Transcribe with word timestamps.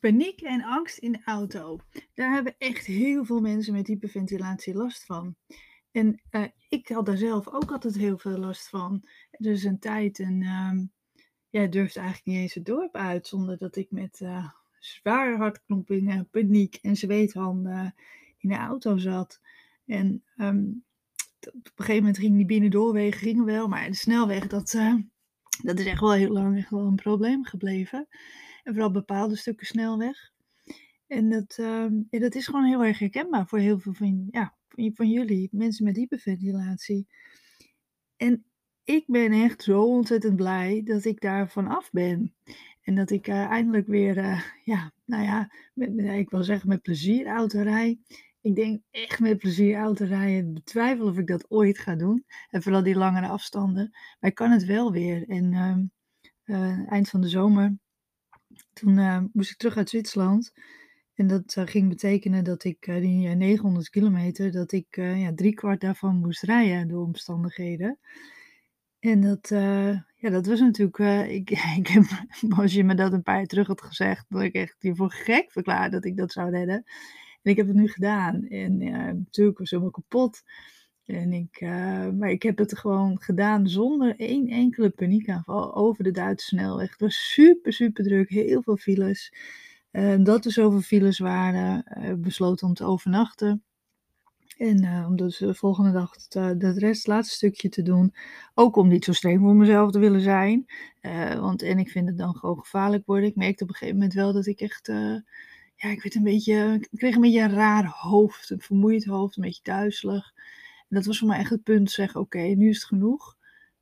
Paniek 0.00 0.40
en 0.40 0.62
angst 0.62 0.98
in 0.98 1.12
de 1.12 1.20
auto. 1.24 1.80
Daar 2.14 2.32
hebben 2.32 2.54
echt 2.58 2.86
heel 2.86 3.24
veel 3.24 3.40
mensen 3.40 3.72
met 3.72 3.86
hyperventilatie 3.86 4.74
last 4.74 5.04
van. 5.04 5.36
En 5.90 6.20
eh, 6.30 6.44
ik 6.68 6.88
had 6.88 7.06
daar 7.06 7.16
zelf 7.16 7.48
ook 7.48 7.70
altijd 7.72 7.96
heel 7.96 8.18
veel 8.18 8.38
last 8.38 8.68
van. 8.68 9.04
Dus 9.38 9.62
een 9.62 9.78
tijd 9.78 10.18
en 10.18 10.42
ehm, 10.42 10.84
ja, 11.50 11.66
durfde 11.66 12.00
eigenlijk 12.00 12.28
niet 12.28 12.36
eens 12.36 12.54
het 12.54 12.64
dorp 12.64 12.96
uit 12.96 13.26
zonder 13.26 13.58
dat 13.58 13.76
ik 13.76 13.90
met 13.90 14.20
uh, 14.20 14.48
zware 14.78 15.36
hartkloppingen, 15.36 16.28
paniek 16.30 16.78
en 16.82 16.96
zweethanden 16.96 17.94
in 18.38 18.48
de 18.48 18.56
auto 18.56 18.96
zat. 18.96 19.40
En 19.86 20.24
ehm, 20.36 20.64
op 21.40 21.54
een 21.54 21.72
gegeven 21.74 21.96
moment 21.96 22.18
ging 22.18 22.36
die 22.36 22.46
binnendoorwegen 22.46 23.20
gingen 23.20 23.44
wel, 23.44 23.68
maar 23.68 23.86
de 23.86 23.94
snelweg, 23.94 24.46
dat, 24.46 24.72
uh, 24.72 24.94
dat 25.62 25.78
is 25.78 25.86
echt 25.86 26.00
wel 26.00 26.12
heel 26.12 26.32
lang 26.32 26.56
echt 26.56 26.70
wel 26.70 26.86
een 26.86 26.94
probleem 26.94 27.44
gebleven. 27.44 28.08
Vooral 28.72 28.90
bepaalde 28.90 29.36
stukken 29.36 29.66
snelweg. 29.66 30.32
En 31.06 31.30
dat, 31.30 31.56
uh, 31.60 31.86
ja, 32.10 32.18
dat 32.18 32.34
is 32.34 32.46
gewoon 32.46 32.64
heel 32.64 32.84
erg 32.84 32.98
herkenbaar 32.98 33.46
voor 33.46 33.58
heel 33.58 33.78
veel 33.78 33.92
van, 33.92 34.28
ja, 34.30 34.56
van 34.68 35.10
jullie, 35.10 35.48
mensen 35.52 35.84
met 35.84 35.96
hyperventilatie. 35.96 37.06
En 38.16 38.44
ik 38.84 39.04
ben 39.06 39.32
echt 39.32 39.62
zo 39.62 39.82
ontzettend 39.82 40.36
blij 40.36 40.82
dat 40.84 41.04
ik 41.04 41.20
daar 41.20 41.52
af 41.54 41.90
ben. 41.90 42.34
En 42.82 42.94
dat 42.94 43.10
ik 43.10 43.28
uh, 43.28 43.44
eindelijk 43.44 43.86
weer, 43.86 44.16
uh, 44.16 44.42
ja, 44.64 44.92
nou 45.04 45.22
ja, 45.22 45.50
ik 46.14 46.30
wil 46.30 46.42
zeggen 46.42 46.68
met 46.68 46.82
plezier 46.82 47.26
autorij. 47.26 47.98
Ik 48.40 48.54
denk 48.54 48.82
echt 48.90 49.20
met 49.20 49.38
plezier 49.38 49.76
autorijden. 49.76 50.48
Ik 50.48 50.54
betwijfel 50.54 51.06
of 51.06 51.18
ik 51.18 51.26
dat 51.26 51.50
ooit 51.50 51.78
ga 51.78 51.94
doen. 51.94 52.24
En 52.50 52.62
vooral 52.62 52.82
die 52.82 52.96
langere 52.96 53.28
afstanden. 53.28 53.88
Maar 54.20 54.30
ik 54.30 54.36
kan 54.36 54.50
het 54.50 54.64
wel 54.64 54.92
weer. 54.92 55.28
En 55.28 55.52
uh, 56.44 56.90
eind 56.92 57.08
van 57.08 57.20
de 57.20 57.28
zomer 57.28 57.78
toen 58.78 58.98
uh, 58.98 59.20
moest 59.32 59.50
ik 59.50 59.56
terug 59.56 59.76
uit 59.76 59.90
Zwitserland. 59.90 60.52
En 61.14 61.26
dat 61.26 61.56
uh, 61.58 61.66
ging 61.66 61.88
betekenen 61.88 62.44
dat 62.44 62.64
ik 62.64 62.86
uh, 62.86 63.00
die 63.00 63.28
900 63.28 63.88
kilometer, 63.90 64.52
dat 64.52 64.72
ik 64.72 64.96
ja, 64.96 65.32
drie 65.34 65.54
kwart 65.54 65.80
daarvan 65.80 66.16
moest 66.16 66.42
rijden 66.42 66.88
door 66.88 67.04
omstandigheden. 67.04 67.98
En 68.98 69.20
dat, 69.20 69.48
ja, 70.16 70.30
dat 70.30 70.46
was 70.46 70.60
natuurlijk, 70.60 71.28
ik, 71.30 71.50
ik 71.80 72.00
als 72.56 72.72
je 72.72 72.84
me 72.84 72.94
dat 72.94 73.12
een 73.12 73.22
paar 73.22 73.36
jaar 73.36 73.46
terug 73.46 73.66
had 73.66 73.82
gezegd, 73.82 74.24
dat 74.28 74.42
ik 74.42 74.54
echt 74.54 74.76
hiervoor 74.78 75.10
gek 75.10 75.52
verklaard 75.52 75.92
dat 75.92 76.04
ik 76.04 76.16
dat 76.16 76.32
zou 76.32 76.50
redden. 76.50 76.84
En 77.42 77.50
ik 77.50 77.56
heb 77.56 77.66
het 77.66 77.76
nu 77.76 77.88
gedaan. 77.88 78.46
En 78.46 78.78
natuurlijk 79.14 79.58
was 79.58 79.70
helemaal 79.70 79.90
kapot. 79.90 80.42
En 81.08 81.32
ik, 81.32 81.60
uh, 81.60 82.08
maar 82.10 82.30
ik 82.30 82.42
heb 82.42 82.58
het 82.58 82.78
gewoon 82.78 83.20
gedaan 83.20 83.68
zonder 83.68 84.14
één 84.16 84.48
enkele 84.48 84.90
paniekaanval 84.90 85.74
over 85.74 86.04
de 86.04 86.10
Duitse 86.10 86.46
snelweg. 86.46 86.90
Het 86.90 87.00
was 87.00 87.32
super, 87.32 87.72
super 87.72 88.04
druk, 88.04 88.28
heel 88.28 88.62
veel 88.62 88.76
files. 88.76 89.32
Uh, 89.92 90.14
dat 90.18 90.44
er 90.44 90.52
zoveel 90.52 90.80
files 90.80 91.18
waren, 91.18 91.84
uh, 91.98 92.14
besloten 92.14 92.66
om 92.66 92.74
te 92.74 92.84
overnachten. 92.84 93.62
En 94.56 95.04
om 95.06 95.16
dus 95.16 95.38
de 95.38 95.54
volgende 95.54 95.92
dag 95.92 96.14
het, 96.14 96.62
het 96.62 96.78
rest, 96.78 97.06
laatste 97.06 97.34
stukje 97.34 97.68
te 97.68 97.82
doen. 97.82 98.14
Ook 98.54 98.76
om 98.76 98.88
niet 98.88 99.04
zo 99.04 99.12
streng 99.12 99.40
voor 99.40 99.54
mezelf 99.54 99.90
te 99.90 99.98
willen 99.98 100.20
zijn. 100.20 100.66
want, 101.40 101.62
en 101.62 101.78
ik 101.78 101.90
vind 101.90 102.08
het 102.08 102.18
dan 102.18 102.34
gewoon 102.34 102.58
gevaarlijk 102.58 103.06
worden. 103.06 103.28
Ik 103.28 103.36
merkte 103.36 103.62
op 103.62 103.68
een 103.68 103.74
gegeven 103.74 103.98
moment 103.98 104.14
wel 104.14 104.32
dat 104.32 104.46
ik 104.46 104.60
echt 104.60 104.86
ja, 105.76 105.88
ik 105.88 106.02
werd 106.02 106.14
een 106.14 106.22
beetje, 106.22 106.78
ik 106.90 106.98
kreeg 106.98 107.14
een 107.14 107.20
beetje 107.20 107.40
een 107.40 107.54
raar 107.54 107.86
hoofd, 107.86 108.50
een 108.50 108.60
vermoeid 108.60 109.04
hoofd, 109.04 109.36
een 109.36 109.42
beetje 109.42 109.62
duizelig 109.62 110.32
dat 110.88 111.06
was 111.06 111.18
voor 111.18 111.28
mij 111.28 111.38
echt 111.38 111.50
het 111.50 111.62
punt 111.62 111.90
zeggen, 111.90 112.20
oké, 112.20 112.38
nu 112.38 112.68
is 112.68 112.76
het 112.76 112.84
genoeg. 112.84 113.36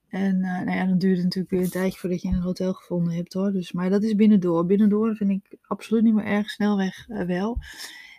En 0.09 0.37
uh, 0.37 0.61
nou 0.61 0.71
ja, 0.71 0.87
dan 0.87 0.99
duurt 0.99 1.17
het 1.17 1.25
natuurlijk 1.25 1.53
weer 1.53 1.63
een 1.63 1.71
tijdje 1.71 1.98
voordat 1.98 2.23
je 2.23 2.29
een 2.29 2.41
hotel 2.41 2.73
gevonden 2.73 3.15
hebt 3.15 3.33
hoor. 3.33 3.53
Dus, 3.53 3.73
maar 3.73 3.91
dat 3.91 4.03
is 4.03 4.15
binnendoor. 4.15 4.67
Binnendoor 4.67 5.17
vind 5.17 5.31
ik 5.31 5.59
absoluut 5.67 6.03
niet 6.03 6.15
meer 6.15 6.25
erg. 6.25 6.51
Snelweg 6.51 7.09
uh, 7.09 7.23
wel. 7.23 7.59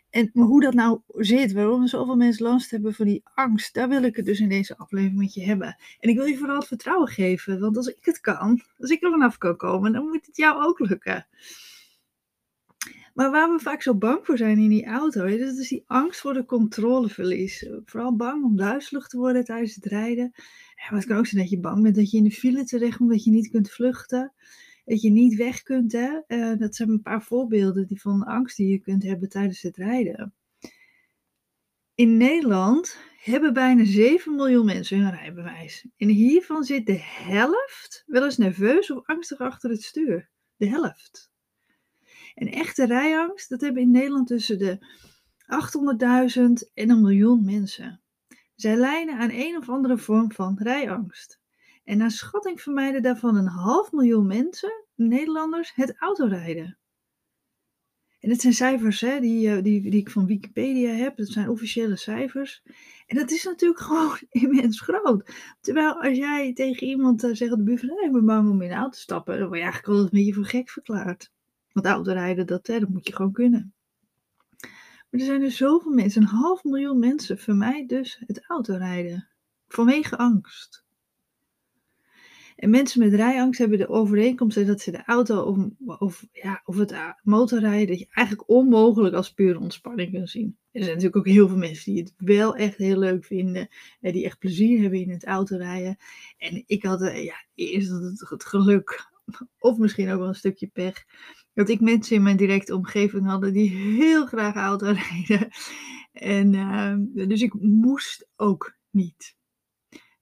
En 0.10 0.30
maar 0.34 0.46
hoe 0.46 0.62
dat 0.62 0.74
nou 0.74 1.00
zit, 1.08 1.52
waarom 1.52 1.88
zoveel 1.88 2.16
mensen 2.16 2.46
last 2.46 2.72
hebben 2.72 2.94
van 2.94 3.06
die 3.06 3.22
angst, 3.34 3.74
daar 3.74 3.90
wil 3.90 4.04
ik 4.04 4.16
het 4.16 4.26
dus 4.26 4.40
in 4.40 4.50
deze 4.50 4.78
aflevering 4.78 5.18
met 5.18 5.34
je 5.34 5.44
hebben. 5.44 5.78
En 6.00 6.10
ik 6.10 6.16
wil 6.16 6.26
je 6.26 6.38
vooral 6.38 6.58
het 6.58 6.68
vertrouwen 6.68 7.08
geven, 7.08 7.60
want 7.60 7.78
als 7.78 7.88
ik 7.88 8.06
het 8.06 8.20
kan, 8.20 8.62
als 8.78 8.90
ik 8.90 9.04
er 9.04 9.12
vanaf 9.12 9.38
kan 9.38 9.58
komen, 9.58 9.94
dan 9.94 10.04
moet 10.04 10.26
het 10.26 10.38
jou 10.38 10.64
ook 10.64 10.80
lukken. 10.80 11.28
Maar 13.18 13.32
waar 13.32 13.52
we 13.52 13.60
vaak 13.60 13.82
zo 13.82 13.96
bang 13.96 14.26
voor 14.26 14.38
zijn 14.38 14.58
in 14.58 14.70
die 14.70 14.86
auto, 14.86 15.38
dat 15.38 15.58
is 15.58 15.68
die 15.68 15.84
angst 15.88 16.20
voor 16.20 16.34
de 16.34 16.46
controleverlies. 16.46 17.70
Vooral 17.86 18.16
bang 18.16 18.44
om 18.44 18.56
duizelig 18.56 19.08
te 19.08 19.18
worden 19.18 19.44
tijdens 19.44 19.76
het 19.76 19.86
rijden. 19.86 20.32
Maar 20.76 21.00
het 21.00 21.06
kan 21.06 21.18
ook 21.18 21.28
zijn 21.28 21.42
dat 21.42 21.52
je 21.52 21.60
bang 21.60 21.82
bent 21.84 21.96
dat 21.96 22.12
je 22.12 22.18
in 22.18 22.24
de 22.24 22.32
file 22.32 22.64
terechtkomt, 22.64 23.10
dat 23.10 23.24
je 23.24 23.32
niet 23.32 23.50
kunt 23.50 23.72
vluchten. 23.72 24.34
Dat 24.86 25.02
je 25.02 25.10
niet 25.10 25.36
weg 25.36 25.62
kunt. 25.64 25.92
Hè? 25.92 26.20
Uh, 26.28 26.58
dat 26.58 26.76
zijn 26.76 26.90
een 26.90 27.02
paar 27.02 27.24
voorbeelden 27.24 27.88
die 27.88 28.02
van 28.02 28.24
angst 28.24 28.58
die 28.58 28.68
je 28.68 28.80
kunt 28.80 29.04
hebben 29.04 29.30
tijdens 29.30 29.62
het 29.62 29.78
rijden. 29.78 30.34
In 31.96 32.18
Nederland 32.18 32.98
hebben 33.24 33.54
bijna 33.54 33.86
7 33.86 34.36
miljoen 34.36 34.66
mensen 34.66 35.00
hun 35.00 35.16
rijbewijs. 35.16 35.88
En 35.98 36.08
hiervan 36.08 36.64
zit 36.64 36.86
de 36.86 37.00
helft 37.02 38.04
wel 38.06 38.24
eens 38.24 38.38
nerveus 38.38 38.92
of 38.92 39.08
angstig 39.08 39.40
achter 39.40 39.70
het 39.70 39.84
stuur. 39.84 40.30
De 40.56 40.68
helft. 40.68 41.36
En 42.38 42.52
echte 42.52 42.86
rijangst, 42.86 43.50
dat 43.50 43.62
hebben 43.62 43.82
in 43.82 43.92
Nederland 43.92 44.28
tussen 44.28 44.58
de 44.58 44.78
800.000 46.38 46.72
en 46.74 46.90
een 46.90 47.02
miljoen 47.02 47.46
mensen. 47.46 48.02
Zij 48.56 48.76
lijden 48.76 49.18
aan 49.18 49.30
een 49.32 49.58
of 49.58 49.70
andere 49.70 49.98
vorm 49.98 50.32
van 50.32 50.60
rijangst. 50.60 51.40
En 51.84 51.98
naar 51.98 52.12
schatting 52.12 52.62
vermijden 52.62 53.02
daarvan 53.02 53.36
een 53.36 53.48
half 53.48 53.92
miljoen 53.92 54.28
mensen, 54.28 54.86
Nederlanders, 54.96 55.72
het 55.76 55.96
autorijden. 55.98 56.78
En 58.20 58.30
dat 58.30 58.42
zijn 58.42 58.54
cijfers 58.54 59.02
hè, 59.02 59.20
die, 59.20 59.50
eh, 59.50 59.64
die, 59.64 59.82
die 59.82 60.00
ik 60.00 60.10
van 60.10 60.26
Wikipedia 60.26 60.92
heb. 60.92 61.18
Dat 61.18 61.28
zijn 61.28 61.50
officiële 61.50 61.96
cijfers. 61.96 62.64
En 63.06 63.18
dat 63.18 63.32
is 63.32 63.44
natuurlijk 63.44 63.82
gewoon 63.88 64.18
immens 64.30 64.82
groot. 64.82 65.32
Terwijl 65.62 66.02
als 66.02 66.18
jij 66.18 66.54
tegen 66.54 66.88
iemand 66.88 67.24
uh, 67.24 67.34
zegt 67.34 67.52
op 67.52 67.58
de 67.58 67.64
buurt 67.64 67.84
ik 67.84 68.12
ben 68.12 68.26
bang 68.26 68.50
om 68.50 68.62
in 68.62 68.70
de 68.70 68.76
auto 68.76 68.90
te 68.90 69.00
stappen. 69.00 69.40
Dan 69.40 69.48
word 69.48 69.58
je 69.58 69.64
eigenlijk 69.64 69.94
altijd 69.94 70.14
een 70.14 70.20
beetje 70.20 70.34
voor 70.34 70.46
gek 70.46 70.70
verklaard. 70.70 71.36
Want 71.78 71.90
autorijden, 71.90 72.48
dat, 72.48 72.68
hè, 72.68 72.80
dat 72.80 72.90
moet 72.90 73.08
je 73.08 73.16
gewoon 73.16 73.32
kunnen. 73.32 73.74
Maar 75.10 75.20
er 75.20 75.26
zijn 75.26 75.42
er 75.42 75.52
zoveel 75.52 75.92
mensen, 75.92 76.22
een 76.22 76.28
half 76.28 76.64
miljoen 76.64 77.00
mensen 77.00 77.38
vermijden 77.38 77.88
dus 77.88 78.22
het 78.26 78.46
autorijden. 78.48 79.28
Vanwege 79.68 80.18
angst. 80.18 80.86
En 82.56 82.70
mensen 82.70 83.00
met 83.00 83.14
rijangst 83.14 83.60
hebben 83.60 83.78
de 83.78 83.88
overeenkomst 83.88 84.68
dat 84.68 84.82
ze 84.82 84.92
de 84.92 85.06
auto 85.06 85.42
of, 85.42 85.58
of, 86.00 86.28
ja, 86.32 86.62
of 86.66 86.78
het 86.78 86.96
motorrijden, 87.24 87.88
dat 87.88 88.00
je 88.00 88.08
eigenlijk 88.10 88.50
onmogelijk 88.50 89.16
als 89.16 89.34
pure 89.34 89.60
ontspanning 89.60 90.12
kunt 90.12 90.30
zien. 90.30 90.58
Er 90.72 90.84
zijn 90.84 90.96
natuurlijk 90.96 91.18
ook 91.18 91.34
heel 91.34 91.48
veel 91.48 91.58
mensen 91.58 91.94
die 91.94 92.04
het 92.04 92.14
wel 92.18 92.56
echt 92.56 92.78
heel 92.78 92.98
leuk 92.98 93.26
vinden. 93.26 93.68
En 94.02 94.12
die 94.12 94.26
echt 94.26 94.40
plezier 94.40 94.82
hebben 94.82 95.00
in 95.00 95.10
het 95.10 95.26
autorijden. 95.26 95.98
En 96.38 96.64
ik 96.66 96.84
had 96.84 97.02
eh, 97.02 97.24
ja, 97.24 97.46
eerst 97.56 97.90
het, 97.90 98.30
het 98.30 98.46
geluk, 98.46 99.10
of 99.60 99.78
misschien 99.78 100.10
ook 100.10 100.20
wel 100.20 100.28
een 100.28 100.36
stukje 100.36 100.68
pech, 100.68 101.06
dat 101.58 101.70
ik 101.70 101.80
mensen 101.80 102.16
in 102.16 102.24
mijn 102.24 102.38
directe 102.38 102.76
omgeving 102.76 103.26
hadden 103.26 103.54
die 103.54 103.70
heel 103.70 104.26
graag 104.26 104.56
auto 104.56 104.92
rijden. 105.10 105.50
En 106.12 106.54
uh, 106.54 107.28
dus 107.28 107.42
ik 107.42 107.54
moest 107.60 108.28
ook 108.36 108.78
niet. 108.90 109.36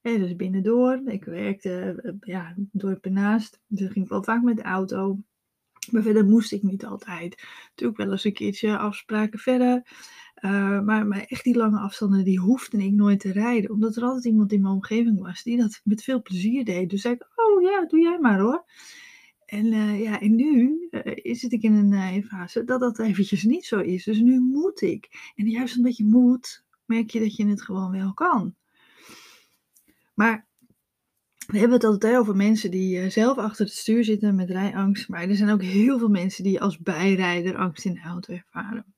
En 0.02 0.20
dus 0.20 0.36
binnendoor, 0.36 1.02
ik 1.06 1.24
werkte 1.24 2.02
uh, 2.04 2.14
ja, 2.20 2.54
dorp 2.72 3.06
ernaast, 3.06 3.60
dus 3.68 3.92
ging 3.92 4.06
ik 4.06 4.12
wel 4.12 4.24
vaak 4.24 4.44
met 4.44 4.58
de 4.58 4.64
auto. 4.64 5.20
Maar 5.92 6.02
verder 6.02 6.26
moest 6.26 6.52
ik 6.52 6.64
niet 6.64 6.86
altijd. 6.86 7.44
Natuurlijk 7.70 7.98
wel 7.98 8.12
eens 8.12 8.24
een 8.24 8.34
keertje 8.34 8.78
afspraken 8.78 9.40
verder. 9.40 9.88
Uh, 10.42 10.82
maar, 10.82 11.08
maar 11.08 11.26
echt 11.28 11.44
die 11.44 11.58
lange 11.58 11.80
afstanden, 11.80 12.24
die 12.24 12.40
hoefde 12.40 12.78
ik 12.78 12.94
nooit 12.94 13.20
te 13.20 13.32
rijden. 13.32 13.72
Omdat 13.72 13.96
er 13.96 14.04
altijd 14.04 14.26
iemand 14.26 14.52
in 14.52 14.62
mijn 14.62 14.74
omgeving 14.74 15.20
was 15.20 15.44
die 15.44 15.58
dat 15.58 15.82
met 15.84 16.04
veel 16.04 16.22
plezier 16.22 16.66
deed. 16.66 16.90
Dus 16.90 17.02
zei 17.02 17.14
ik, 17.14 17.28
oh 17.36 17.62
ja, 17.62 17.86
doe 17.86 18.00
jij 18.00 18.20
maar 18.20 18.40
hoor. 18.40 18.66
En, 19.46 19.66
uh, 19.66 20.02
ja, 20.02 20.22
en 20.22 20.36
nu 20.36 20.88
uh, 20.92 21.36
zit 21.36 21.52
ik 21.52 21.62
in 21.62 21.74
een 21.74 22.24
fase 22.24 22.64
dat 22.64 22.80
dat 22.80 23.00
eventjes 23.00 23.44
niet 23.44 23.66
zo 23.66 23.80
is. 23.80 24.04
Dus 24.04 24.20
nu 24.20 24.40
moet 24.40 24.82
ik. 24.82 25.32
En 25.36 25.50
juist 25.50 25.78
omdat 25.78 25.98
je 25.98 26.06
moet, 26.06 26.66
merk 26.86 27.10
je 27.10 27.20
dat 27.20 27.36
je 27.36 27.48
het 27.48 27.62
gewoon 27.62 27.92
wel 27.92 28.14
kan. 28.14 28.56
Maar 30.14 30.48
we 31.48 31.58
hebben 31.58 31.78
het 31.78 31.84
altijd 31.84 32.18
over 32.18 32.36
mensen 32.36 32.72
die 32.72 33.10
zelf 33.10 33.38
achter 33.38 33.66
het 33.66 33.74
stuur 33.74 34.04
zitten 34.04 34.36
met 34.36 34.50
rijangst. 34.50 35.10
Maar 35.10 35.30
er 35.30 35.36
zijn 35.36 35.50
ook 35.50 35.62
heel 35.62 36.00
veel 36.00 36.10
mensen 36.10 36.44
die 36.44 36.62
als 36.62 36.80
bijrijder 36.80 37.58
angst 37.58 37.86
in 37.86 37.94
de 37.94 38.02
auto 38.02 38.34
ervaren. 38.34 38.95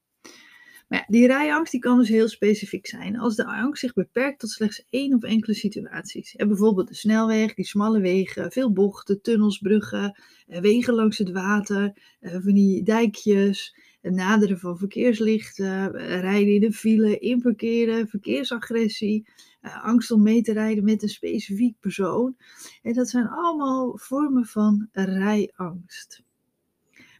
Maar 0.87 1.05
die 1.07 1.27
rijangst 1.27 1.71
die 1.71 1.81
kan 1.81 1.97
dus 1.97 2.09
heel 2.09 2.27
specifiek 2.27 2.87
zijn. 2.87 3.17
Als 3.19 3.35
de 3.35 3.45
angst 3.45 3.81
zich 3.81 3.93
beperkt 3.93 4.39
tot 4.39 4.49
slechts 4.49 4.85
één 4.89 5.13
of 5.13 5.23
enkele 5.23 5.55
situaties. 5.55 6.35
En 6.35 6.47
bijvoorbeeld 6.47 6.87
de 6.87 6.95
snelweg, 6.95 7.53
die 7.53 7.65
smalle 7.65 7.99
wegen, 7.99 8.51
veel 8.51 8.73
bochten, 8.73 9.21
tunnels, 9.21 9.57
bruggen, 9.57 10.19
eh, 10.47 10.61
wegen 10.61 10.93
langs 10.93 11.17
het 11.17 11.31
water, 11.31 11.93
eh, 12.19 12.31
van 12.31 12.53
die 12.53 12.83
dijkjes, 12.83 13.75
het 14.01 14.13
naderen 14.13 14.59
van 14.59 14.77
verkeerslichten, 14.77 15.93
eh, 15.93 16.19
rijden 16.19 16.53
in 16.53 16.61
de 16.61 16.71
file, 16.71 17.17
inparkeren, 17.17 18.07
verkeersagressie, 18.07 19.27
angst 19.61 20.11
om 20.11 20.23
mee 20.23 20.41
te 20.41 20.53
rijden 20.53 20.83
met 20.83 21.03
een 21.03 21.09
specifiek 21.09 21.79
persoon. 21.79 22.35
En 22.81 22.93
dat 22.93 23.09
zijn 23.09 23.27
allemaal 23.27 23.97
vormen 23.97 24.45
van 24.45 24.87
rijangst. 24.91 26.26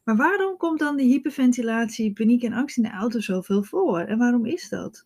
Maar 0.08 0.16
waarom 0.16 0.58
komt 0.58 0.80
dan 0.80 0.98
die 0.98 1.08
hyperventilatie, 1.08 2.14
paniek 2.14 2.44
en 2.44 2.54
angst 2.54 2.78
in 2.78 2.84
de 2.84 2.90
auto 2.90 3.20
zoveel 3.20 3.64
voor? 3.64 4.00
En 4.00 4.18
waarom 4.18 4.46
is 4.46 4.70
dat? 4.70 5.06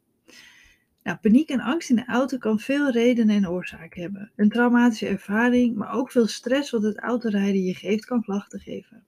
Nou, 1.04 1.18
paniek 1.18 1.50
en 1.50 1.60
angst 1.60 1.90
in 1.90 1.96
de 1.96 2.06
auto 2.06 2.38
kan 2.38 2.60
veel 2.60 2.92
redenen 2.92 3.36
en 3.36 3.50
oorzaken 3.50 4.02
hebben. 4.02 4.32
Een 4.36 4.50
traumatische 4.50 5.08
ervaring, 5.08 5.76
maar 5.76 5.94
ook 5.94 6.12
veel 6.12 6.28
stress 6.28 6.72
wat 6.72 6.84
het 6.84 7.00
autorijden 7.00 7.64
je 7.64 7.74
geeft, 7.74 8.06
kan 8.06 8.24
klachten 8.24 8.60
geven. 8.60 9.04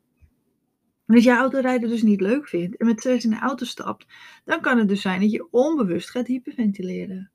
En 1.05 1.15
als 1.15 1.23
je 1.23 1.31
autorijden 1.31 1.89
dus 1.89 2.03
niet 2.03 2.21
leuk 2.21 2.47
vindt 2.47 2.77
en 2.77 2.85
met 2.85 2.99
stress 2.99 3.25
in 3.25 3.31
de 3.31 3.39
auto 3.39 3.65
stapt, 3.65 4.05
dan 4.45 4.61
kan 4.61 4.77
het 4.77 4.87
dus 4.87 5.01
zijn 5.01 5.21
dat 5.21 5.31
je 5.31 5.47
onbewust 5.51 6.09
gaat 6.09 6.27
hyperventileren. 6.27 7.31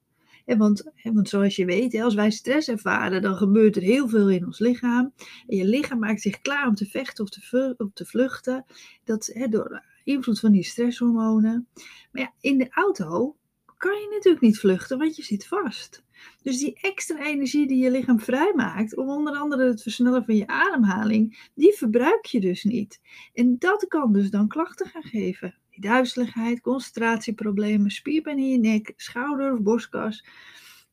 Want, 0.57 0.91
want 1.03 1.29
zoals 1.29 1.57
je 1.57 1.65
weet, 1.65 2.01
als 2.01 2.15
wij 2.15 2.31
stress 2.31 2.69
ervaren, 2.69 3.23
dan 3.23 3.37
gebeurt 3.37 3.77
er 3.77 3.83
heel 3.83 4.09
veel 4.09 4.31
in 4.31 4.47
ons 4.47 4.59
lichaam. 4.59 5.13
En 5.47 5.57
je 5.57 5.65
lichaam 5.65 5.99
maakt 5.99 6.21
zich 6.21 6.41
klaar 6.41 6.69
om 6.69 6.75
te 6.75 6.87
vechten 6.87 7.25
of 7.25 7.31
te, 7.31 7.91
te 7.95 8.07
vluchten. 8.07 8.65
Dat 9.05 9.33
door 9.51 9.85
invloed 10.05 10.41
van 10.41 10.53
die 10.53 10.65
stresshormonen. 10.65 11.69
Maar 12.13 12.23
ja, 12.23 12.33
in 12.41 12.59
de 12.59 12.69
auto 12.71 13.37
kan 13.77 14.01
je 14.01 14.09
natuurlijk 14.11 14.43
niet 14.43 14.59
vluchten, 14.59 14.99
want 14.99 15.17
je 15.17 15.23
zit 15.23 15.47
vast. 15.47 16.03
Dus 16.43 16.59
die 16.59 16.79
extra 16.81 17.25
energie 17.25 17.67
die 17.67 17.83
je 17.83 17.91
lichaam 17.91 18.21
vrijmaakt, 18.21 18.97
om 18.97 19.09
onder 19.09 19.37
andere 19.37 19.67
het 19.67 19.83
versnellen 19.83 20.25
van 20.25 20.37
je 20.37 20.47
ademhaling, 20.47 21.49
die 21.55 21.73
verbruik 21.73 22.25
je 22.25 22.41
dus 22.41 22.65
niet. 22.65 23.01
En 23.33 23.57
dat 23.59 23.87
kan 23.89 24.13
dus 24.13 24.31
dan 24.31 24.49
klachten 24.49 24.87
gaan 24.87 25.03
geven. 25.03 25.55
Duizeligheid, 25.81 26.61
concentratieproblemen, 26.61 27.91
spierpijn 27.91 28.39
in 28.39 28.51
je 28.51 28.59
nek, 28.59 28.93
schouder 28.97 29.53
of 29.53 29.61
borstkas, 29.61 30.25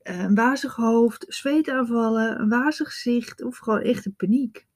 een 0.04 0.36
wazig 0.36 0.76
hoofd, 0.76 1.26
zweetaanvallen, 1.28 2.40
een 2.40 2.50
wazig 2.50 2.88
gezicht 2.88 3.44
of 3.44 3.58
gewoon 3.58 3.82
echt 3.82 4.06
een 4.06 4.16
paniek. 4.16 4.68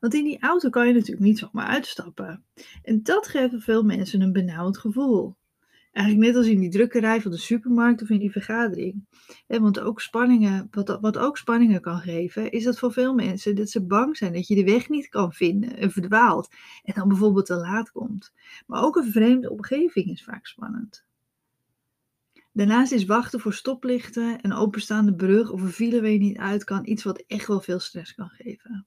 Want 0.00 0.14
in 0.14 0.24
die 0.24 0.40
auto 0.40 0.68
kan 0.70 0.86
je 0.86 0.92
natuurlijk 0.92 1.26
niet 1.26 1.38
zomaar 1.38 1.66
uitstappen. 1.66 2.44
En 2.82 3.02
dat 3.02 3.28
geeft 3.28 3.54
veel 3.58 3.82
mensen 3.82 4.20
een 4.20 4.32
benauwd 4.32 4.78
gevoel. 4.78 5.36
Eigenlijk 5.96 6.26
net 6.26 6.36
als 6.36 6.46
in 6.46 6.60
die 6.60 6.70
drukkerij 6.70 7.20
van 7.20 7.30
de 7.30 7.36
supermarkt 7.36 8.02
of 8.02 8.10
in 8.10 8.18
die 8.18 8.30
vergadering. 8.30 9.06
want 9.46 9.80
ook 9.80 10.00
spanningen, 10.00 10.68
wat, 10.70 10.98
wat 11.00 11.18
ook 11.18 11.36
spanningen 11.38 11.80
kan 11.80 11.98
geven, 11.98 12.50
is 12.50 12.64
dat 12.64 12.78
voor 12.78 12.92
veel 12.92 13.14
mensen 13.14 13.56
dat 13.56 13.70
ze 13.70 13.86
bang 13.86 14.16
zijn 14.16 14.32
dat 14.32 14.46
je 14.46 14.54
de 14.54 14.64
weg 14.64 14.88
niet 14.88 15.08
kan 15.08 15.32
vinden 15.32 15.76
en 15.76 15.90
verdwaalt. 15.90 16.48
En 16.82 16.94
dan 16.94 17.08
bijvoorbeeld 17.08 17.46
te 17.46 17.54
laat 17.54 17.90
komt. 17.90 18.32
Maar 18.66 18.82
ook 18.82 18.96
een 18.96 19.12
vreemde 19.12 19.50
omgeving 19.50 20.06
is 20.06 20.24
vaak 20.24 20.46
spannend. 20.46 21.04
Daarnaast 22.52 22.92
is 22.92 23.04
wachten 23.04 23.40
voor 23.40 23.54
stoplichten, 23.54 24.38
een 24.42 24.52
openstaande 24.52 25.14
brug 25.14 25.50
of 25.50 25.62
een 25.62 25.68
file 25.68 26.00
waar 26.00 26.10
je 26.10 26.18
niet 26.18 26.38
uit 26.38 26.64
kan 26.64 26.86
iets 26.86 27.04
wat 27.04 27.24
echt 27.26 27.46
wel 27.46 27.60
veel 27.60 27.80
stress 27.80 28.14
kan 28.14 28.28
geven. 28.28 28.86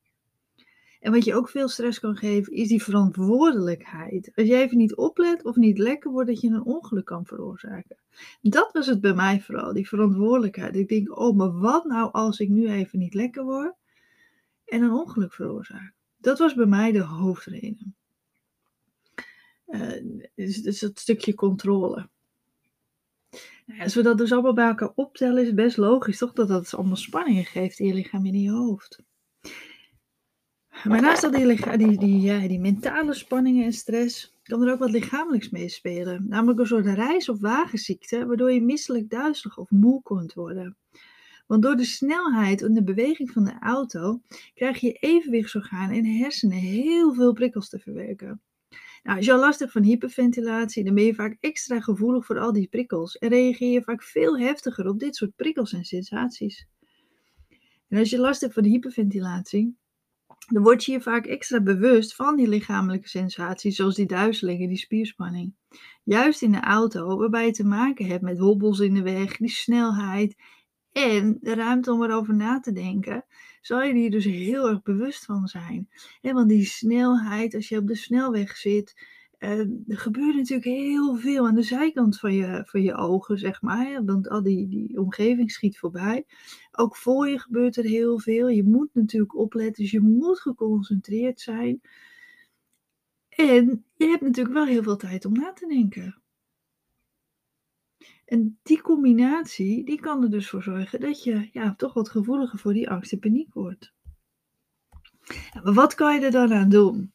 En 0.99 1.11
wat 1.11 1.25
je 1.25 1.35
ook 1.35 1.49
veel 1.49 1.67
stress 1.67 1.99
kan 1.99 2.15
geven, 2.15 2.53
is 2.53 2.67
die 2.67 2.83
verantwoordelijkheid. 2.83 4.31
Als 4.35 4.47
je 4.47 4.55
even 4.55 4.77
niet 4.77 4.95
oplet 4.95 5.43
of 5.43 5.55
niet 5.55 5.77
lekker 5.77 6.11
wordt, 6.11 6.29
dat 6.29 6.41
je 6.41 6.47
een 6.47 6.63
ongeluk 6.63 7.05
kan 7.05 7.25
veroorzaken. 7.25 7.97
Dat 8.41 8.71
was 8.71 8.87
het 8.87 9.01
bij 9.01 9.13
mij 9.13 9.41
vooral, 9.41 9.73
die 9.73 9.87
verantwoordelijkheid. 9.87 10.75
Ik 10.75 10.87
denk, 10.87 11.19
oh, 11.19 11.37
maar 11.37 11.59
wat 11.59 11.85
nou 11.85 12.11
als 12.11 12.39
ik 12.39 12.49
nu 12.49 12.69
even 12.69 12.99
niet 12.99 13.13
lekker 13.13 13.43
word 13.43 13.73
en 14.65 14.81
een 14.81 14.93
ongeluk 14.93 15.33
veroorzaak? 15.33 15.93
Dat 16.17 16.39
was 16.39 16.53
bij 16.53 16.65
mij 16.65 16.91
de 16.91 17.03
hoofdreden. 17.03 17.95
Uh, 19.67 20.23
dus, 20.35 20.61
dus 20.61 20.79
dat 20.79 20.99
stukje 20.99 21.33
controle. 21.33 22.09
Nou, 23.65 23.81
als 23.81 23.95
we 23.95 24.01
dat 24.01 24.17
dus 24.17 24.31
allemaal 24.31 24.53
bij 24.53 24.67
elkaar 24.67 24.91
optellen, 24.95 25.41
is 25.41 25.47
het 25.47 25.55
best 25.55 25.77
logisch 25.77 26.17
toch 26.17 26.33
dat 26.33 26.47
dat 26.47 26.73
allemaal 26.73 26.95
spanningen 26.95 27.45
geeft 27.45 27.79
in 27.79 27.87
je 27.87 27.93
lichaam 27.93 28.25
en 28.25 28.33
in 28.33 28.41
je 28.41 28.51
hoofd. 28.51 29.03
Maar 30.83 31.01
naast 31.01 31.23
al 31.23 31.31
die, 31.31 31.77
die, 31.77 31.97
die, 31.97 32.21
ja, 32.21 32.47
die 32.47 32.59
mentale 32.59 33.13
spanningen 33.13 33.65
en 33.65 33.73
stress, 33.73 34.35
kan 34.43 34.61
er 34.61 34.71
ook 34.71 34.79
wat 34.79 34.91
lichamelijks 34.91 35.49
meespelen. 35.49 36.25
Namelijk 36.27 36.59
een 36.59 36.67
soort 36.67 36.85
reis- 36.85 37.29
of 37.29 37.39
wagenziekte, 37.39 38.25
waardoor 38.25 38.51
je 38.51 38.61
misselijk, 38.61 39.09
duizelig 39.09 39.57
of 39.57 39.69
moe 39.69 40.01
kunt 40.01 40.33
worden. 40.33 40.77
Want 41.47 41.63
door 41.63 41.75
de 41.75 41.85
snelheid 41.85 42.61
en 42.61 42.73
de 42.73 42.83
beweging 42.83 43.31
van 43.31 43.43
de 43.43 43.59
auto 43.59 44.21
krijg 44.53 44.79
je 44.79 44.91
evenwichtsorganen 44.91 45.97
en 45.97 46.05
hersenen 46.05 46.57
heel 46.57 47.13
veel 47.13 47.33
prikkels 47.33 47.69
te 47.69 47.79
verwerken. 47.79 48.41
Nou, 49.03 49.17
als 49.17 49.25
je 49.25 49.33
al 49.33 49.39
last 49.39 49.59
hebt 49.59 49.71
van 49.71 49.83
hyperventilatie, 49.83 50.83
dan 50.83 50.93
ben 50.93 51.03
je 51.03 51.13
vaak 51.13 51.37
extra 51.39 51.79
gevoelig 51.81 52.25
voor 52.25 52.39
al 52.39 52.53
die 52.53 52.67
prikkels 52.67 53.17
en 53.17 53.29
reageer 53.29 53.71
je 53.71 53.81
vaak 53.81 54.03
veel 54.03 54.39
heftiger 54.39 54.87
op 54.87 54.99
dit 54.99 55.15
soort 55.15 55.35
prikkels 55.35 55.73
en 55.73 55.83
sensaties. 55.83 56.67
En 57.87 57.99
als 57.99 58.09
je 58.09 58.19
last 58.19 58.41
hebt 58.41 58.53
van 58.53 58.63
hyperventilatie, 58.63 59.78
dan 60.47 60.63
word 60.63 60.86
je 60.86 60.91
je 60.91 61.01
vaak 61.01 61.25
extra 61.25 61.62
bewust 61.62 62.15
van 62.15 62.36
die 62.36 62.47
lichamelijke 62.47 63.09
sensaties, 63.09 63.75
zoals 63.75 63.95
die 63.95 64.06
duizelingen, 64.06 64.68
die 64.68 64.77
spierspanning. 64.77 65.53
Juist 66.03 66.41
in 66.41 66.51
de 66.51 66.59
auto, 66.59 67.18
waarbij 67.18 67.45
je 67.45 67.51
te 67.51 67.65
maken 67.65 68.06
hebt 68.06 68.24
met 68.24 68.38
hobbels 68.38 68.80
in 68.80 68.94
de 68.94 69.01
weg, 69.01 69.38
die 69.38 69.50
snelheid 69.50 70.36
en 70.91 71.38
de 71.41 71.53
ruimte 71.53 71.91
om 71.91 72.03
erover 72.03 72.36
na 72.36 72.59
te 72.59 72.71
denken, 72.71 73.25
zal 73.62 73.81
je 73.81 73.94
hier 73.94 74.12
dus 74.12 74.25
heel 74.25 74.69
erg 74.69 74.81
bewust 74.81 75.25
van 75.25 75.47
zijn. 75.47 75.89
want 76.21 76.50
die 76.50 76.65
snelheid, 76.65 77.56
als 77.56 77.69
je 77.69 77.77
op 77.77 77.88
de 77.88 77.95
snelweg 77.95 78.57
zit, 78.57 78.94
er 79.39 79.69
gebeurt 79.88 80.36
natuurlijk 80.36 80.68
heel 80.68 81.15
veel 81.15 81.47
aan 81.47 81.56
de 81.56 81.63
zijkant 81.63 82.19
van 82.19 82.33
je, 82.33 82.63
van 82.65 82.81
je 82.81 82.95
ogen, 82.95 83.38
zeg 83.38 83.62
maar. 83.62 84.06
Want 84.06 84.30
al 84.30 84.44
die, 84.44 84.68
die 84.68 85.00
omgeving 85.00 85.51
schiet 85.51 85.77
voorbij. 85.77 86.25
Ook 86.71 86.95
voor 86.95 87.27
je 87.27 87.39
gebeurt 87.39 87.75
er 87.75 87.83
heel 87.83 88.19
veel. 88.19 88.47
Je 88.47 88.63
moet 88.63 88.89
natuurlijk 88.94 89.36
opletten, 89.36 89.83
dus 89.83 89.91
je 89.91 90.00
moet 90.00 90.39
geconcentreerd 90.39 91.39
zijn. 91.39 91.81
En 93.30 93.86
je 93.95 94.06
hebt 94.06 94.21
natuurlijk 94.21 94.56
wel 94.56 94.65
heel 94.65 94.83
veel 94.83 94.97
tijd 94.97 95.25
om 95.25 95.33
na 95.33 95.53
te 95.53 95.68
denken. 95.68 96.21
En 98.25 98.59
die 98.63 98.81
combinatie, 98.81 99.85
die 99.85 100.00
kan 100.00 100.24
er 100.24 100.30
dus 100.30 100.50
voor 100.50 100.63
zorgen 100.63 101.00
dat 101.00 101.24
je 101.24 101.50
ja, 101.51 101.75
toch 101.75 101.94
wat 101.94 102.09
gevoeliger 102.09 102.59
voor 102.59 102.74
die 102.74 102.89
angst 102.89 103.12
en 103.12 103.19
paniek 103.19 103.53
wordt. 103.53 103.94
maar 105.63 105.74
wat 105.74 105.94
kan 105.94 106.19
je 106.19 106.25
er 106.25 106.31
dan 106.31 106.53
aan 106.53 106.69
doen? 106.69 107.13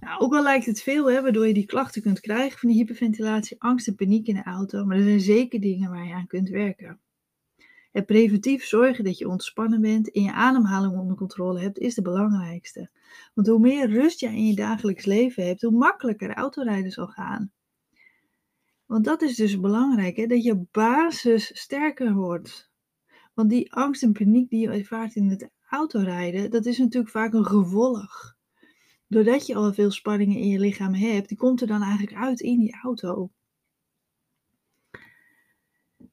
Nou, 0.00 0.20
ook 0.20 0.34
al 0.34 0.42
lijkt 0.42 0.66
het 0.66 0.82
veel, 0.82 1.10
hè, 1.10 1.22
waardoor 1.22 1.46
je 1.46 1.54
die 1.54 1.66
klachten 1.66 2.02
kunt 2.02 2.20
krijgen 2.20 2.58
van 2.58 2.68
die 2.68 2.78
hyperventilatie, 2.78 3.62
angst 3.62 3.88
en 3.88 3.94
paniek 3.94 4.26
in 4.26 4.34
de 4.34 4.42
auto, 4.42 4.84
maar 4.84 4.96
er 4.96 5.02
zijn 5.02 5.20
zeker 5.20 5.60
dingen 5.60 5.90
waar 5.90 6.06
je 6.06 6.14
aan 6.14 6.26
kunt 6.26 6.48
werken. 6.48 7.00
Het 7.92 8.06
preventief 8.06 8.64
zorgen 8.64 9.04
dat 9.04 9.18
je 9.18 9.28
ontspannen 9.28 9.80
bent 9.80 10.10
en 10.10 10.22
je 10.22 10.32
ademhaling 10.32 10.98
onder 10.98 11.16
controle 11.16 11.60
hebt, 11.60 11.78
is 11.78 11.94
de 11.94 12.02
belangrijkste. 12.02 12.90
Want 13.34 13.46
hoe 13.46 13.58
meer 13.58 13.90
rust 13.90 14.20
je 14.20 14.26
in 14.26 14.46
je 14.46 14.54
dagelijks 14.54 15.04
leven 15.04 15.46
hebt, 15.46 15.62
hoe 15.62 15.78
makkelijker 15.78 16.34
autorijden 16.34 16.90
zal 16.90 17.06
gaan. 17.06 17.52
Want 18.86 19.04
dat 19.04 19.22
is 19.22 19.36
dus 19.36 19.60
belangrijk, 19.60 20.16
hè, 20.16 20.26
dat 20.26 20.44
je 20.44 20.66
basis 20.70 21.60
sterker 21.60 22.14
wordt. 22.14 22.70
Want 23.34 23.50
die 23.50 23.72
angst 23.72 24.02
en 24.02 24.12
paniek 24.12 24.50
die 24.50 24.60
je 24.60 24.70
ervaart 24.70 25.14
in 25.14 25.28
het 25.28 25.50
autorijden, 25.68 26.50
dat 26.50 26.66
is 26.66 26.78
natuurlijk 26.78 27.12
vaak 27.12 27.32
een 27.32 27.46
gevolg 27.46 28.37
doordat 29.08 29.46
je 29.46 29.54
al 29.54 29.72
veel 29.72 29.90
spanningen 29.90 30.36
in 30.36 30.48
je 30.48 30.58
lichaam 30.58 30.94
hebt, 30.94 31.28
die 31.28 31.36
komt 31.36 31.60
er 31.60 31.66
dan 31.66 31.82
eigenlijk 31.82 32.16
uit 32.16 32.40
in 32.40 32.58
die 32.58 32.78
auto. 32.82 33.30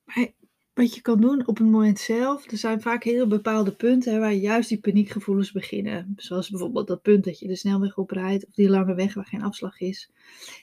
Maar 0.05 0.33
wat 0.75 0.95
je 0.95 1.01
kan 1.01 1.21
doen 1.21 1.47
op 1.47 1.57
het 1.57 1.67
moment 1.67 1.99
zelf, 1.99 2.51
er 2.51 2.57
zijn 2.57 2.81
vaak 2.81 3.03
heel 3.03 3.27
bepaalde 3.27 3.75
punten 3.75 4.13
hè, 4.13 4.19
waar 4.19 4.33
juist 4.33 4.69
die 4.69 4.79
paniekgevoelens 4.79 5.51
beginnen. 5.51 6.13
Zoals 6.15 6.49
bijvoorbeeld 6.49 6.87
dat 6.87 7.01
punt 7.01 7.23
dat 7.23 7.39
je 7.39 7.47
de 7.47 7.55
snelweg 7.55 7.97
oprijdt 7.97 8.47
of 8.47 8.53
die 8.53 8.69
lange 8.69 8.95
weg 8.95 9.13
waar 9.13 9.25
geen 9.25 9.43
afslag 9.43 9.79
is. 9.79 10.11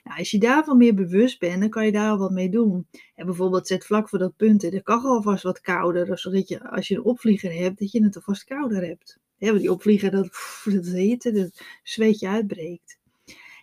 Nou, 0.04 0.18
als 0.18 0.30
je 0.30 0.38
daarvan 0.38 0.76
meer 0.76 0.94
bewust 0.94 1.38
bent, 1.38 1.60
dan 1.60 1.70
kan 1.70 1.86
je 1.86 1.92
daar 1.92 2.10
al 2.10 2.18
wat 2.18 2.30
mee 2.30 2.50
doen. 2.50 2.86
En 3.14 3.26
bijvoorbeeld 3.26 3.66
zet 3.66 3.86
vlak 3.86 4.08
voor 4.08 4.18
dat 4.18 4.36
punt, 4.36 4.64
er 4.64 4.82
kan 4.82 5.02
alvast 5.02 5.42
wat 5.42 5.60
kouder, 5.60 6.18
zodat 6.18 6.48
je 6.48 6.70
als 6.70 6.88
je 6.88 6.94
een 6.94 7.04
opvlieger 7.04 7.52
hebt, 7.52 7.78
dat 7.78 7.92
je 7.92 8.04
het 8.04 8.16
alvast 8.16 8.44
kouder 8.44 8.86
hebt. 8.86 9.20
Ja, 9.42 9.52
die 9.52 9.72
opvliegen, 9.72 10.10
dat, 10.10 10.28
pff, 10.28 10.68
dat 10.70 10.86
heet 10.86 11.34
dat 11.34 11.62
zweetje 11.82 12.28
uitbreekt. 12.28 12.98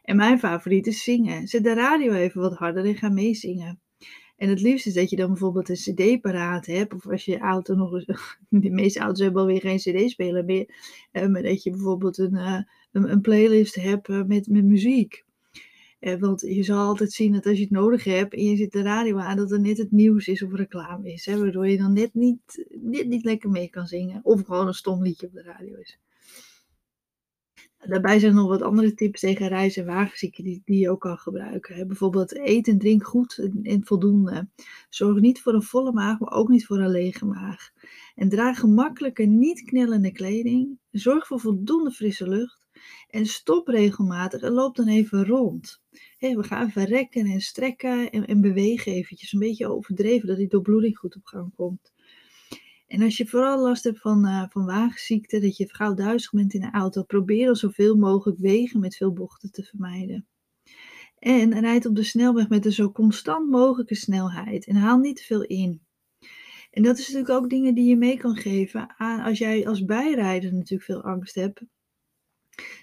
En 0.04 0.16
mijn 0.16 0.40
favoriet 0.40 0.88
is 0.88 1.04
zingen. 1.04 1.48
Zet 1.48 1.64
de 1.64 1.74
radio 1.74 2.14
even 2.14 2.42
wat 2.42 2.54
harder 2.54 2.86
en 2.86 2.96
ga 2.96 3.10
meezingen. 3.10 3.80
En 4.38 4.50
het 4.50 4.62
liefste 4.62 4.90
is 4.90 4.96
dat 4.96 5.10
je 5.10 5.16
dan 5.16 5.28
bijvoorbeeld 5.28 5.70
een 5.70 5.76
cd 5.76 6.22
paraat 6.22 6.66
hebt. 6.66 6.94
Of 6.94 7.08
als 7.08 7.26
je 7.26 7.38
auto 7.38 7.76
nog 7.76 7.94
eens... 7.94 8.06
De 8.50 8.70
meeste 8.70 9.00
auto's 9.00 9.20
hebben 9.20 9.42
alweer 9.42 9.62
geen 9.62 9.78
cd-speler 9.78 10.46
meer. 10.46 10.70
Eh, 11.12 11.28
maar 11.28 11.44
dat 11.44 11.64
je 11.64 11.70
bijvoorbeeld 11.70 12.18
een, 12.18 12.34
uh, 12.34 12.62
een, 12.92 13.12
een, 13.12 13.22
playlist 13.22 13.76
hebt 13.76 14.10
uh, 14.10 14.24
met, 14.24 14.48
met 14.48 14.64
muziek. 14.64 15.26
Eh, 16.00 16.20
want 16.20 16.41
je 16.41 16.63
zal 16.63 16.88
altijd 16.88 17.12
zien 17.12 17.34
dat 17.34 17.46
als 17.46 17.58
je 17.58 17.63
het 17.63 17.72
nodig 17.72 18.03
hebt 18.03 18.34
en 18.34 18.44
je 18.44 18.56
zit 18.56 18.72
de 18.72 18.82
radio 18.82 19.18
aan, 19.18 19.38
dat 19.38 19.51
er 19.51 19.60
net 19.60 19.77
het 19.77 19.91
nieuws 19.91 20.27
is 20.27 20.44
of 20.44 20.53
reclame 20.53 21.12
is. 21.12 21.25
Hè, 21.25 21.39
waardoor 21.39 21.68
je 21.68 21.77
dan 21.77 21.94
net 21.94 22.13
niet, 22.13 22.68
net 22.82 23.08
niet 23.08 23.24
lekker 23.24 23.50
mee 23.50 23.70
kan 23.70 23.88
zingen. 23.88 24.20
Of 24.24 24.41
gewoon 24.41 24.68
een 24.68 24.74
stom 24.74 25.03
liedje 25.03 25.27
op 25.27 25.34
de 25.34 25.41
radio 25.41 25.75
is. 25.77 26.00
Daarbij 27.88 28.20
zijn 28.20 28.36
nog 28.36 28.48
wat 28.48 28.62
andere 28.62 28.94
tips 28.94 29.20
tegen 29.20 29.48
reis- 29.48 29.77
en 29.77 29.86
wagenzieken 29.86 30.44
die, 30.44 30.62
je 30.65 30.89
ook 30.89 31.01
kan 31.01 31.18
gebruiken. 31.18 31.88
Bijvoorbeeld 31.88 32.38
eet 32.38 32.68
en 32.68 32.77
drink 32.77 33.03
goed 33.03 33.50
en, 33.63 33.82
voldoende. 33.86 34.48
Zorg 34.89 35.20
niet 35.20 35.41
voor 35.41 35.53
een 35.53 35.63
volle 35.63 35.91
maag, 35.91 36.20
maar 36.20 36.32
ook 36.32 36.50
niet 36.50 36.65
voor 36.65 36.79
een 36.79 36.89
lege 36.89 37.25
maag. 37.25 37.70
En 38.15 38.29
draag 38.29 38.60
gemakkelijke, 38.60 39.24
niet 39.24 39.62
knellende 39.62 40.12
kleding. 40.12 40.79
Zorg 40.91 41.27
voor 41.27 41.39
voldoende 41.39 41.91
frisse 41.91 42.29
lucht. 42.29 42.59
En 43.10 43.25
stop 43.25 43.67
regelmatig 43.67 44.41
en 44.41 44.51
loop 44.51 44.75
dan 44.75 44.88
even 44.88 45.25
rond. 45.25 45.81
we 46.19 46.43
gaan 46.43 46.67
even 46.67 46.86
rekken 46.86 47.25
en 47.25 47.41
strekken 47.41 48.12
en, 48.12 48.27
en 48.27 48.41
bewegen 48.41 48.91
eventjes. 48.91 49.34
Een 49.34 49.39
beetje 49.39 49.69
overdreven, 49.69 50.27
dat 50.27 50.38
die 50.38 50.48
doorbloeding 50.48 50.98
goed 50.98 51.15
op 51.15 51.25
gang 51.25 51.55
komt. 51.55 51.93
En 52.88 53.01
als 53.01 53.17
je 53.17 53.27
vooral 53.27 53.62
last 53.62 53.84
hebt 53.84 54.00
van, 54.00 54.25
uh, 54.25 54.43
van 54.50 54.65
wagenziekte, 54.65 55.39
dat 55.39 55.58
je 55.58 55.74
gauw 55.74 55.93
duizig 55.93 56.31
bent 56.31 56.53
in 56.53 56.62
de 56.62 56.72
auto, 56.72 57.03
probeer 57.03 57.46
dan 57.46 57.55
zoveel 57.55 57.96
mogelijk 57.96 58.39
wegen 58.39 58.79
met 58.79 58.96
veel 58.96 59.13
bochten 59.13 59.51
te 59.51 59.63
vermijden. 59.63 60.27
En 61.19 61.60
rijd 61.60 61.86
op 61.86 61.96
de 61.96 62.03
snelweg 62.03 62.50
met 62.50 62.65
een 62.65 62.72
zo 62.72 62.91
constant 62.91 63.50
mogelijke 63.50 63.96
snelheid 63.96 64.65
en 64.65 64.75
haal 64.75 64.98
niet 64.98 65.15
te 65.15 65.24
veel 65.24 65.43
in. 65.43 65.81
En 66.72 66.84
dat 66.84 66.98
is 66.98 67.08
natuurlijk 67.08 67.43
ook 67.43 67.50
dingen 67.50 67.74
die 67.74 67.89
je 67.89 67.98
mee 67.98 68.17
kan 68.17 68.36
geven 68.36 68.93
aan 68.98 69.19
als 69.19 69.38
jij 69.38 69.67
als 69.67 69.86
bijrijder 69.86 70.53
natuurlijk 70.53 70.84
veel 70.84 71.03
angst 71.03 71.36
hebt. 71.36 71.62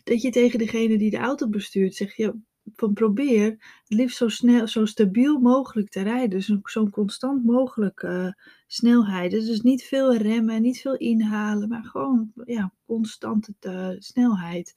Dat 0.05 0.23
je 0.23 0.31
tegen 0.31 0.59
degene 0.59 0.99
die 0.99 1.11
de 1.11 1.17
auto 1.17 1.49
bestuurt 1.49 1.95
zegt, 1.95 2.17
ja, 2.17 2.33
van 2.75 2.93
probeer 2.93 3.45
het 3.51 3.99
liefst 3.99 4.17
zo 4.17 4.29
snel, 4.29 4.69
zo 4.69 4.85
stabiel 4.85 5.39
mogelijk 5.39 5.89
te 5.89 6.03
rijden. 6.03 6.31
Dus 6.31 6.59
zo'n 6.63 6.91
constant 6.91 7.45
mogelijke 7.45 8.07
uh, 8.07 8.45
snelheid. 8.67 9.31
Dus 9.31 9.61
niet 9.61 9.83
veel 9.83 10.17
remmen, 10.17 10.63
niet 10.63 10.81
veel 10.81 10.97
inhalen, 10.97 11.69
maar 11.69 11.85
gewoon 11.85 12.33
ja, 12.45 12.73
constante 12.87 13.55
uh, 13.61 13.91
snelheid. 13.99 14.75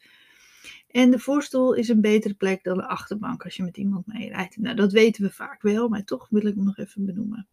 En 0.87 1.11
de 1.11 1.19
voorstoel 1.19 1.73
is 1.73 1.89
een 1.89 2.01
betere 2.01 2.33
plek 2.33 2.63
dan 2.63 2.77
de 2.77 2.87
achterbank 2.87 3.43
als 3.43 3.55
je 3.55 3.63
met 3.63 3.77
iemand 3.77 4.07
meerijdt. 4.07 4.57
Nou, 4.57 4.75
dat 4.75 4.91
weten 4.91 5.23
we 5.23 5.31
vaak 5.31 5.61
wel, 5.61 5.89
maar 5.89 6.03
toch 6.03 6.29
wil 6.29 6.45
ik 6.45 6.55
hem 6.55 6.63
nog 6.63 6.77
even 6.77 7.05
benoemen. 7.05 7.47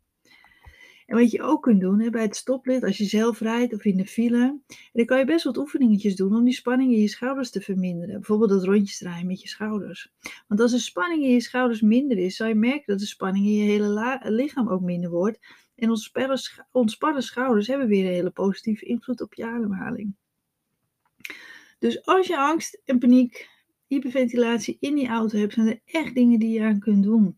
En 1.07 1.17
wat 1.17 1.31
je 1.31 1.43
ook 1.43 1.63
kunt 1.63 1.81
doen 1.81 2.01
hè, 2.01 2.11
bij 2.11 2.23
het 2.23 2.37
stoplicht, 2.37 2.83
als 2.83 2.97
je 2.97 3.05
zelf 3.05 3.41
rijdt 3.41 3.75
of 3.75 3.85
in 3.85 3.97
de 3.97 4.07
file, 4.07 4.59
dan 4.93 5.05
kan 5.05 5.19
je 5.19 5.25
best 5.25 5.45
wat 5.45 5.57
oefeningetjes 5.57 6.17
doen 6.17 6.35
om 6.35 6.45
die 6.45 6.55
spanning 6.55 6.93
in 6.93 7.01
je 7.01 7.09
schouders 7.09 7.51
te 7.51 7.61
verminderen. 7.61 8.15
Bijvoorbeeld 8.15 8.51
dat 8.51 8.65
rondjes 8.65 8.99
draaien 8.99 9.27
met 9.27 9.43
je 9.43 9.49
schouders. 9.49 10.13
Want 10.49 10.61
als 10.61 10.71
de 10.71 10.79
spanning 10.79 11.23
in 11.23 11.31
je 11.31 11.41
schouders 11.41 11.81
minder 11.81 12.19
is, 12.19 12.37
zal 12.37 12.49
je 12.49 12.55
merken 12.55 12.85
dat 12.87 12.99
de 12.99 13.07
spanning 13.07 13.47
in 13.47 13.53
je 13.53 13.71
hele 13.71 14.19
lichaam 14.23 14.69
ook 14.69 14.81
minder 14.81 15.11
wordt. 15.11 15.39
En 15.77 15.91
ontspannen 16.71 17.23
schouders 17.23 17.67
hebben 17.67 17.89
weer 17.89 18.07
een 18.07 18.13
hele 18.13 18.31
positieve 18.31 18.85
invloed 18.85 19.21
op 19.21 19.35
je 19.35 19.47
ademhaling. 19.47 20.15
Dus 21.79 22.05
als 22.05 22.27
je 22.27 22.39
angst 22.39 22.81
en 22.85 22.99
paniek, 22.99 23.49
hyperventilatie 23.87 24.77
in 24.81 24.95
die 24.95 25.09
auto 25.09 25.39
hebt, 25.39 25.53
zijn 25.53 25.67
er 25.67 25.81
echt 25.85 26.15
dingen 26.15 26.39
die 26.39 26.53
je 26.53 26.63
aan 26.63 26.79
kunt 26.79 27.03
doen. 27.03 27.37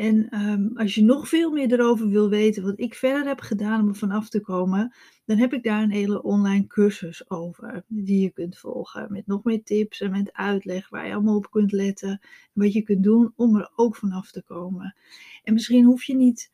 En 0.00 0.28
ehm, 0.28 0.68
als 0.74 0.94
je 0.94 1.04
nog 1.04 1.28
veel 1.28 1.50
meer 1.50 1.72
erover 1.72 2.08
wil 2.08 2.28
weten, 2.28 2.62
wat 2.62 2.80
ik 2.80 2.94
verder 2.94 3.26
heb 3.26 3.40
gedaan 3.40 3.80
om 3.80 3.88
er 3.88 3.94
vanaf 3.94 4.28
te 4.28 4.40
komen, 4.40 4.94
dan 5.24 5.36
heb 5.36 5.52
ik 5.52 5.62
daar 5.62 5.82
een 5.82 5.90
hele 5.90 6.22
online 6.22 6.66
cursus 6.66 7.30
over, 7.30 7.84
die 7.86 8.20
je 8.22 8.30
kunt 8.30 8.58
volgen. 8.58 9.12
Met 9.12 9.26
nog 9.26 9.44
meer 9.44 9.62
tips 9.62 10.00
en 10.00 10.10
met 10.10 10.32
uitleg 10.32 10.88
waar 10.88 11.06
je 11.06 11.12
allemaal 11.12 11.36
op 11.36 11.50
kunt 11.50 11.72
letten. 11.72 12.10
En 12.10 12.62
wat 12.62 12.72
je 12.72 12.82
kunt 12.82 13.02
doen 13.02 13.32
om 13.36 13.56
er 13.56 13.72
ook 13.76 13.96
vanaf 13.96 14.30
te 14.30 14.42
komen. 14.42 14.96
En 15.42 15.52
misschien 15.52 15.84
hoef 15.84 16.02
je 16.02 16.16
niet 16.16 16.50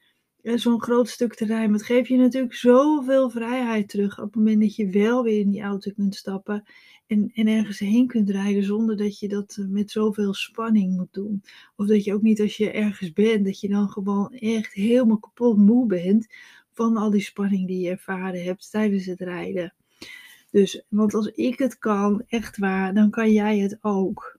zo'n 0.55 0.83
groot 0.83 1.09
stuk 1.09 1.35
te 1.35 1.45
rijden. 1.45 1.71
Maar 1.71 1.79
het 1.79 1.89
geeft 1.89 2.09
je 2.09 2.17
natuurlijk 2.17 2.55
zoveel 2.55 3.31
vrijheid 3.31 3.89
terug 3.89 4.19
op 4.19 4.25
het 4.25 4.35
moment 4.35 4.61
dat 4.61 4.77
je 4.77 4.91
wel 4.91 5.23
weer 5.23 5.41
in 5.41 5.51
die 5.51 5.63
auto 5.63 5.91
kunt 5.91 6.15
stappen 6.15 6.65
en, 7.07 7.31
en 7.35 7.47
ergens 7.47 7.79
heen 7.79 8.07
kunt 8.07 8.31
rijden 8.31 8.65
zonder 8.65 8.97
dat 8.97 9.19
je 9.19 9.29
dat 9.29 9.57
eh, 9.61 9.67
met 9.67 9.91
zoveel 9.91 10.35
spanning 10.35 10.97
moet 10.97 11.13
doen. 11.13 11.43
Of 11.77 11.87
dat 11.87 12.05
je 12.05 12.15
ook 12.15 12.23
niet 12.23 12.41
als 12.41 12.57
je 12.57 12.71
ergens 12.71 13.13
bent, 13.13 13.45
dat 13.45 13.61
je 13.61 13.69
dan 13.69 13.89
gewoon 13.89 14.33
echt 14.33 14.73
helemaal 14.73 15.19
kapot 15.19 15.57
moe 15.57 15.87
bent 15.87 16.27
van 16.73 16.97
al 16.97 17.11
die 17.11 17.21
spanning 17.21 17.67
die 17.67 17.81
je 17.81 17.91
ervaren 17.91 18.45
hebt 18.45 18.71
tijdens 18.71 19.07
het 19.07 19.21
rijden. 19.21 19.75
Dus, 20.51 20.85
want 20.89 21.15
als 21.15 21.27
ik 21.27 21.59
het 21.59 21.79
kan, 21.79 22.23
echt 22.27 22.59
waar, 22.59 22.95
dan 22.95 23.11
kan 23.11 23.33
jij 23.33 23.59
het 23.59 23.79
ook. 23.81 24.39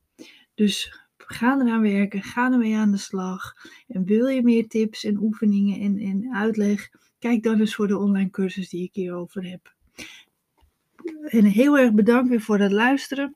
Dus 0.56 1.07
ga 1.18 1.62
eraan 1.62 1.82
werken, 1.82 2.22
ga 2.22 2.52
ermee 2.52 2.78
aan 2.78 2.92
de 2.92 2.98
slag. 2.98 3.54
En 3.88 4.04
wil 4.04 4.28
je 4.28 4.44
meer 4.44 4.68
tips 4.68 5.04
en 5.04 5.22
oefeningen 5.22 5.80
en, 5.80 5.98
en 5.98 6.36
uitleg, 6.36 6.90
kijk 7.20 7.44
dan 7.44 7.60
eens 7.60 7.76
voor 7.76 7.88
de 7.88 7.98
online 7.98 8.30
cursus 8.30 8.70
die 8.70 8.84
ik 8.84 8.94
hierover 8.94 9.50
heb. 9.50 9.76
En 11.24 11.46
heel 11.46 11.78
erg 11.78 11.94
bedankt 11.94 12.30
weer 12.30 12.42
voor 12.42 12.60
het 12.60 12.72
luisteren. 12.72 13.36